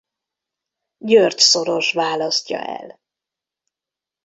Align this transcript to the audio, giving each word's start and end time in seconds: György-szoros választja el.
György-szoros 0.97 1.91
választja 1.93 2.59
el. 2.65 2.99